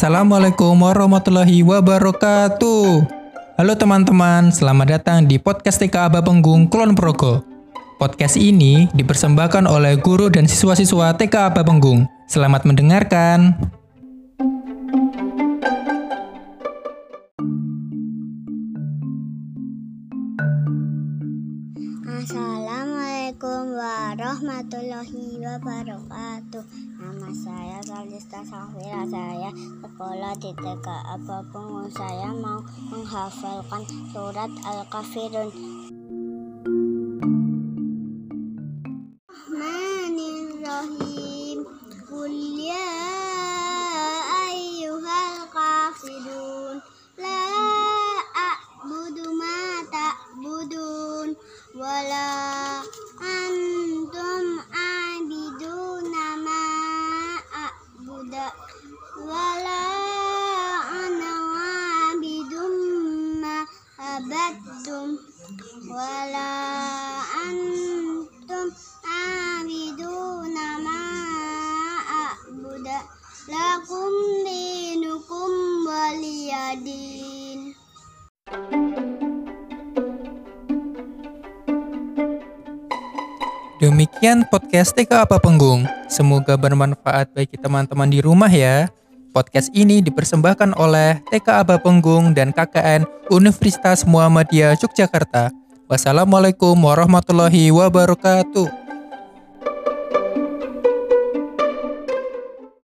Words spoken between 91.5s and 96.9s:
Aba Penggung dan KKN Universitas Muhammadiyah Yogyakarta. Wassalamualaikum